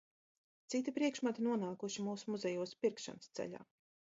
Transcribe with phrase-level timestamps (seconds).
[0.73, 3.63] Citi priekšmeti nonākuši mūsu muzejos pirkšanas ceļā.